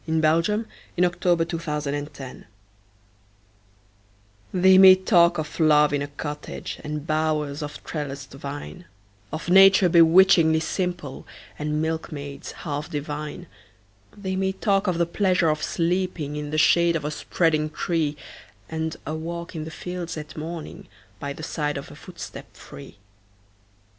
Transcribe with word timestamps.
Nathaniel 0.07 0.65
Parker 0.97 1.35
Willis 1.35 1.59
Love 1.67 1.85
in 1.87 2.01
a 2.07 2.09
Cottage 2.09 2.45
THEY 4.51 4.77
may 4.79 4.95
talk 4.95 5.37
of 5.37 5.59
love 5.59 5.93
in 5.93 6.01
a 6.01 6.07
cottage 6.07 6.79
And 6.83 7.05
bowers 7.05 7.61
of 7.61 7.83
trellised 7.83 8.31
vine 8.31 8.85
Of 9.31 9.47
nature 9.49 9.89
bewitchingly 9.89 10.59
simple, 10.59 11.27
And 11.59 11.83
milkmaids 11.83 12.51
half 12.63 12.89
divine; 12.89 13.45
They 14.17 14.35
may 14.35 14.53
talk 14.53 14.87
of 14.87 14.97
the 14.97 15.05
pleasure 15.05 15.49
of 15.51 15.61
sleeping 15.61 16.35
In 16.35 16.49
the 16.49 16.57
shade 16.57 16.95
of 16.95 17.05
a 17.05 17.11
spreading 17.11 17.69
tree, 17.69 18.17
And 18.67 18.97
a 19.05 19.13
walk 19.13 19.55
in 19.55 19.65
the 19.65 19.69
fields 19.69 20.17
at 20.17 20.35
morning, 20.35 20.87
By 21.19 21.33
the 21.33 21.43
side 21.43 21.77
of 21.77 21.91
a 21.91 21.95
footstep 21.95 22.51
free! 22.57 22.97